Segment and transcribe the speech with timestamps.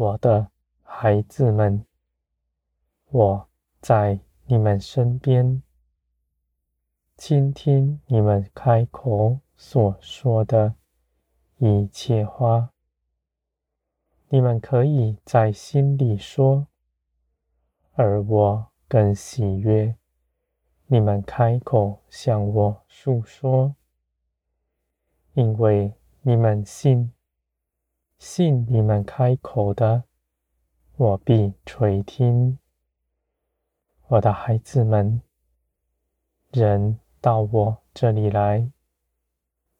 [0.00, 0.50] 我的
[0.82, 1.84] 孩子们，
[3.10, 3.48] 我
[3.82, 5.62] 在你们身边，
[7.18, 10.74] 倾听你们开口所说的
[11.58, 12.70] 一切话。
[14.30, 16.66] 你们可以在心里说，
[17.92, 19.94] 而我更喜悦
[20.86, 23.76] 你们开口向我诉说，
[25.34, 27.12] 因为你们信，
[28.20, 30.04] 信你们开口的，
[30.96, 32.58] 我必垂听。
[34.08, 35.22] 我的孩子们，
[36.50, 38.70] 人到我这里来，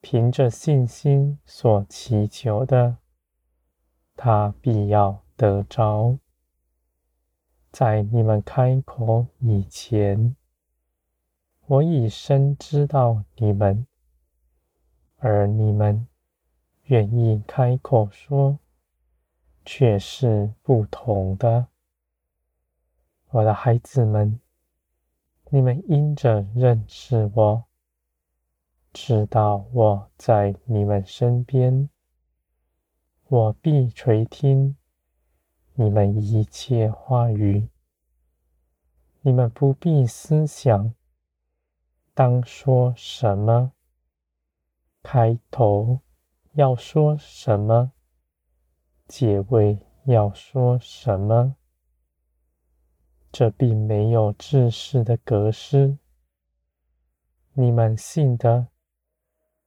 [0.00, 2.98] 凭着信心所祈求的，
[4.14, 6.16] 他必要得着。
[7.72, 10.36] 在你们开口以前，
[11.66, 13.84] 我已深知道你们，
[15.16, 16.06] 而你们
[16.88, 18.58] 愿意开口说，
[19.64, 21.68] 却是不同的。
[23.28, 24.40] 我的孩子们，
[25.50, 27.64] 你们因着认识我，
[28.90, 31.90] 知道我在你们身边，
[33.28, 34.74] 我必垂听。
[35.74, 37.68] 你们一切话语，
[39.20, 40.94] 你们不必思想，
[42.14, 43.72] 当说什么，
[45.02, 46.00] 开头
[46.58, 47.92] 要说什么，
[49.06, 51.54] 结尾要说什么，
[53.30, 55.98] 这并没有制式的格式。
[57.52, 58.66] 你们信的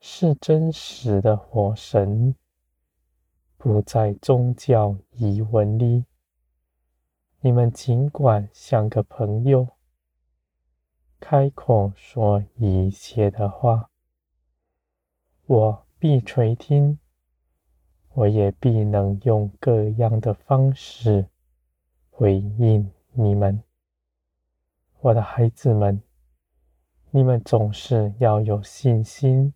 [0.00, 2.34] 是真实的火神。
[3.56, 6.06] 不在宗教仪文里，
[7.38, 9.76] 你们尽管像个朋友，
[11.20, 13.90] 开口说一切的话，
[15.46, 16.98] 我必垂听，
[18.14, 21.26] 我也必能用各样的方式
[22.08, 23.62] 回应你们，
[25.00, 26.00] 我的孩子们，
[27.10, 29.52] 你们总是要有信心，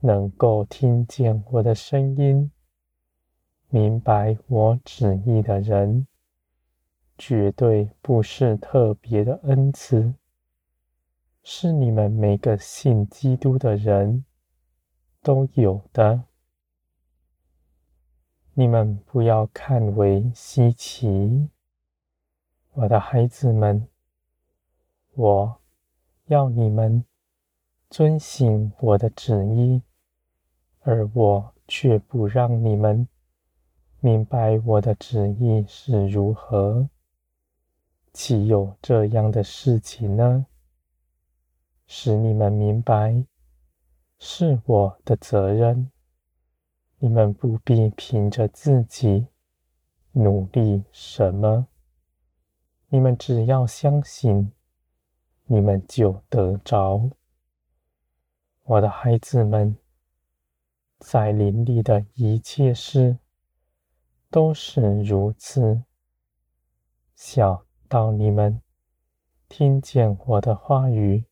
[0.00, 2.50] 能够听见我的声音。
[3.68, 6.06] 明白我旨意的人，
[7.18, 10.14] 绝对不是特别的恩赐，
[11.42, 14.24] 是你们每个信基督的人
[15.22, 16.24] 都有的。
[18.54, 21.48] 你们不要看为稀奇，
[22.72, 23.88] 我的孩子们，
[25.14, 25.60] 我
[26.26, 27.04] 要你们
[27.88, 29.82] 遵行我的旨意，
[30.80, 33.08] 而我却不让你们。
[34.00, 36.88] 明白我的旨意是如何？
[38.12, 40.46] 岂有这样的事情呢？
[41.86, 43.24] 使你们明白，
[44.20, 45.90] 是我的责任。
[46.98, 49.26] 你们不必凭着自己
[50.12, 51.66] 努力什么，
[52.90, 54.52] 你们只要相信，
[55.46, 57.10] 你们就得着。
[58.62, 59.76] 我的孩子们，
[61.00, 63.18] 在林里的一切事。
[64.32, 65.82] 都是如此。
[67.16, 68.62] 小到你们
[69.48, 71.24] 听见我的话语，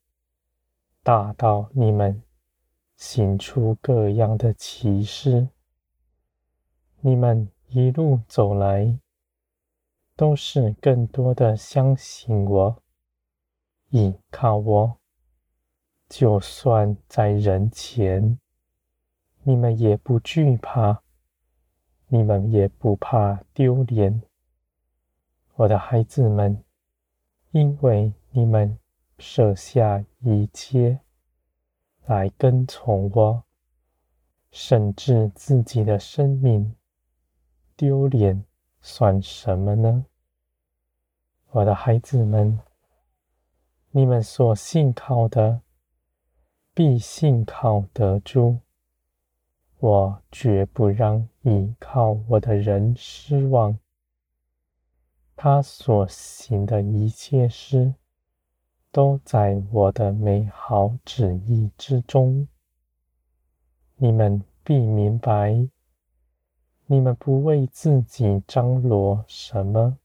[1.04, 2.20] 大到你们
[2.98, 5.48] 行出各样的奇事，
[7.00, 8.98] 你们一路走来，
[10.16, 12.82] 都是更多的相信我，
[13.90, 14.98] 倚靠我。
[16.08, 18.40] 就算在人前，
[19.44, 21.02] 你们也不惧怕。
[22.08, 24.22] 你们也不怕丢脸，
[25.54, 26.64] 我的孩子们，
[27.52, 28.76] 因为你们
[29.18, 31.00] 舍下一切
[32.08, 33.44] 来跟从我，
[34.50, 36.74] 甚至自己的生命
[37.76, 38.46] 丢脸
[38.80, 40.06] 算什么呢？
[41.50, 42.58] 我的孩子们，
[43.90, 45.60] 你们所信靠的，
[46.72, 48.60] 必信靠得住。
[49.78, 53.78] 我绝不让倚靠我的人失望。
[55.36, 57.94] 他所行的一切事，
[58.98, 62.48] 都在我的美好旨意之中。
[63.94, 65.68] 你们必明白，
[66.86, 69.98] 你们不为自己张罗什么，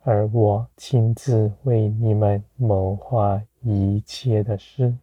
[0.00, 4.96] 而我亲自为你们谋划一切的事。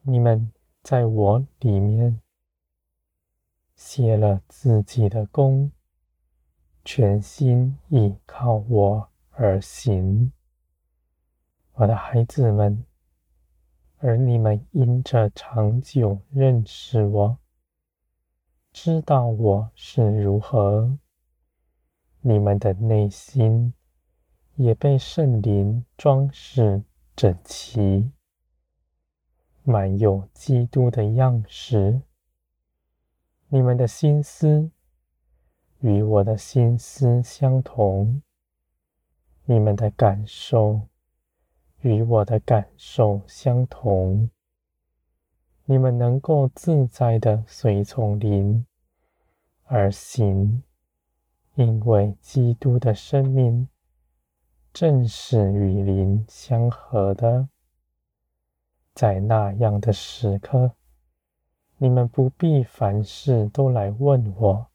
[0.00, 0.50] 你们。
[0.82, 2.20] 在我里面
[3.74, 5.72] 歇了自己的功，
[6.84, 10.30] 全心倚靠我而行，
[11.78, 12.86] 我的孩子们，
[13.98, 17.36] 而你们因着长久认识我，
[18.72, 20.96] 知道我是如何。
[22.22, 23.74] 你们的内心
[24.54, 26.82] 也被圣灵装饰
[27.14, 28.10] 整齐，
[29.62, 32.00] 满有基督的样式。
[33.48, 34.70] 你们的心思
[35.80, 38.22] 与我的心思相同，
[39.44, 40.80] 你们的感受
[41.86, 44.28] 与我的感受相同。
[45.66, 48.66] 你们能够自在地随从灵
[49.64, 50.64] 而行。
[51.54, 53.66] 因为基督的生命
[54.74, 57.48] 正是与灵相合的，
[58.92, 60.72] 在那样的时刻，
[61.78, 64.66] 你们不必凡事都来问我，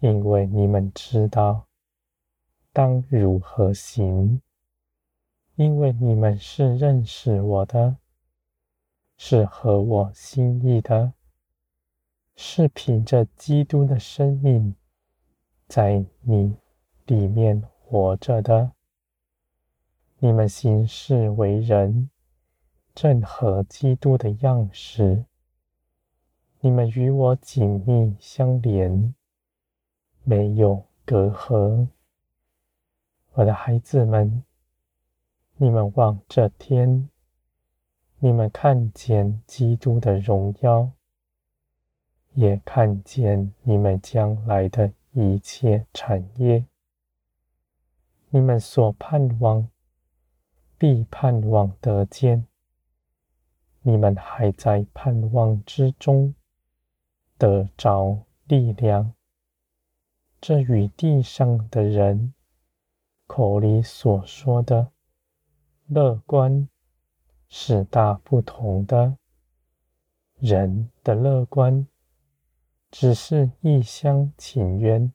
[0.00, 1.66] 因为你们知道
[2.70, 4.42] 当如何行，
[5.56, 7.98] 因为你们是认识我的，
[9.16, 11.12] 是合我心意的，
[12.36, 14.74] 是凭着基督的生命。
[15.68, 16.56] 在你
[17.06, 18.72] 里面活着的，
[20.18, 22.10] 你们行事为人
[22.94, 25.24] 正合基督的样式，
[26.60, 29.14] 你们与我紧密相连，
[30.24, 31.88] 没有隔阂。
[33.32, 34.44] 我的孩子们，
[35.62, 37.08] 你们望着天，
[38.18, 40.90] 你们看见基督的荣耀，
[42.34, 44.92] 也看见你们将来的。
[45.12, 46.64] 一切产业，
[48.30, 49.68] 你们所盼望，
[50.76, 52.48] 必盼望得见。
[53.82, 56.34] 你们还在盼望之中
[57.38, 59.12] 得着力量，
[60.40, 62.32] 这与地上的人
[63.28, 64.90] 口里所说的
[65.94, 66.68] 乐观
[67.48, 69.18] 是大不同的。
[70.38, 71.86] 人的乐观。
[72.90, 75.10] 只是一厢情愿，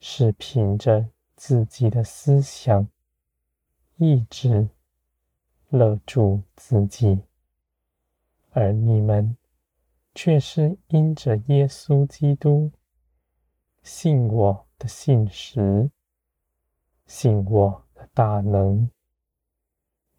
[0.00, 2.88] 是凭着自己的思想、
[3.98, 4.68] 意志
[5.68, 7.22] 勒住自己，
[8.50, 9.36] 而你们
[10.12, 12.72] 却是因着耶稣基督
[13.84, 15.88] 信我的信实，
[17.06, 18.90] 信我的大能。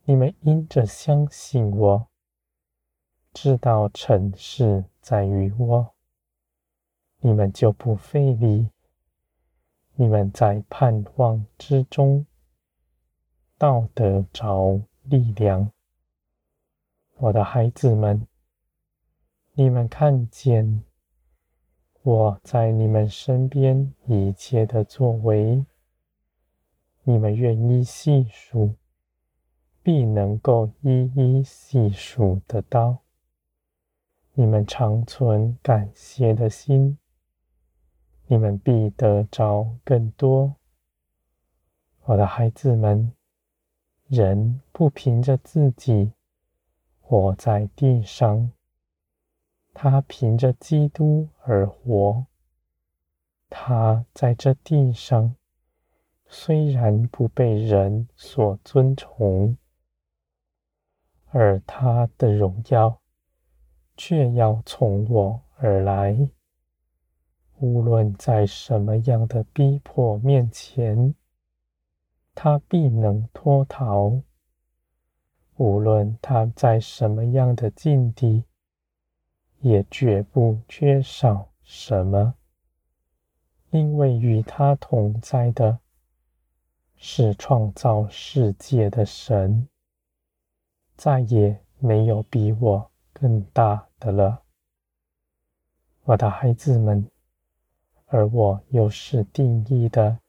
[0.06, 2.08] 你们因着相信我，
[3.34, 5.94] 知道成事在于我。
[7.20, 8.70] 你们就不费力，
[9.96, 12.26] 你们在盼望之中，
[13.58, 15.72] 道得着力量。
[17.16, 18.28] 我的孩子们，
[19.54, 20.84] 你们看见
[22.02, 25.66] 我在你们身边一切的作为，
[27.04, 28.76] 你们愿意细数，
[29.84, 33.00] 必能够一一细数得到。
[34.34, 36.98] 你们常存感谢的心。
[38.26, 40.56] 你们必得着更多，
[42.06, 43.14] 我的孩子们。
[44.08, 46.12] 人不凭着自己
[47.00, 48.52] 活在地上，
[49.74, 52.28] 他凭着基督而活。
[53.50, 55.36] 他在这地上
[56.28, 59.58] 虽然不被人所尊崇，
[61.36, 63.02] 而他的荣耀
[63.98, 66.30] 却要从我而来。
[67.58, 71.16] 无论在什么样的逼迫面前，
[72.36, 74.22] 他必能脱逃；
[75.56, 78.44] 无论他在什么样的境地，
[79.62, 82.36] 也绝不缺少什么，
[83.72, 85.80] 因为与他同在的
[86.96, 89.68] 是创造世界的神，
[90.96, 94.44] 再也没有比我更大的了，
[96.04, 97.10] 我的孩子们。
[98.08, 100.20] 而我又是定义的，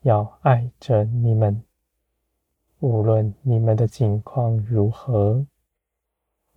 [0.00, 1.62] 要爱着你们，
[2.80, 5.46] 无论你们的境况如何，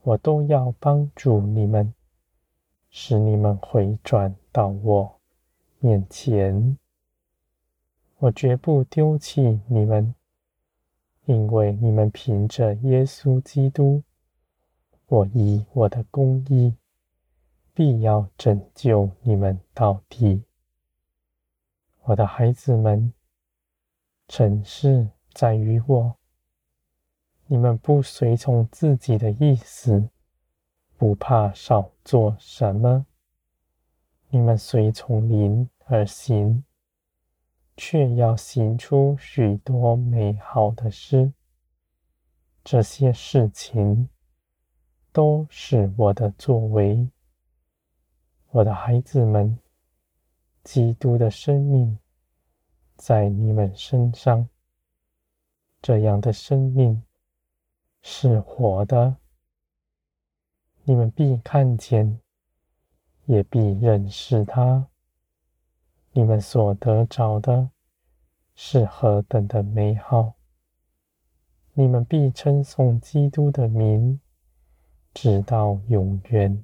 [0.02, 1.94] 我都要帮助你们，
[2.90, 5.20] 使你们回转到我
[5.78, 6.80] 面前。
[8.18, 10.16] 我绝不丢弃你们，
[11.26, 14.04] 因为你们凭着耶稣基督，
[15.08, 16.76] 我以我的公义，
[17.74, 20.44] 必要拯救你们到底。
[22.04, 23.14] 我的孩子们，
[24.28, 26.16] 成事在于我。
[27.48, 30.10] 你们不随从自己的意思，
[30.98, 33.06] 不怕少做什么。
[34.30, 36.65] 你们随从灵而行，
[37.78, 41.34] 却要行出许多美好的事。
[42.64, 44.10] 这些事情
[45.12, 47.10] 都是我的作为。
[48.50, 49.60] 我的孩子们，
[50.64, 52.00] 基督的生命
[52.96, 54.48] 在你们身上，
[55.82, 57.04] 这样的生命
[58.02, 59.18] 是活的，
[60.84, 62.20] 你们必看见，
[63.26, 64.88] 也必认识他。
[66.18, 67.72] 你们所得着的
[68.56, 70.36] 是何等的美好！
[71.74, 74.22] 你们必称颂基督的名，
[75.14, 76.64] 直到永远。